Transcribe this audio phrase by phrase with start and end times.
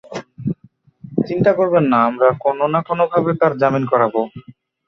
[1.21, 4.15] চিন্তা করবেন না, আমরা কোনো না কোনোভাবে তার জামিন করাব।